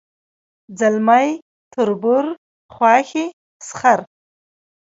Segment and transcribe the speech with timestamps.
[0.79, 1.27] ځلمی
[1.73, 2.25] تربور
[2.73, 3.25] خواښې
[3.67, 3.99] سخر